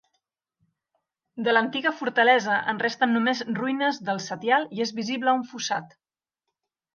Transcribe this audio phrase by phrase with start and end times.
[1.47, 5.95] De l'antiga fortalesa en resten només ruïnes del setial i és visible un fossat.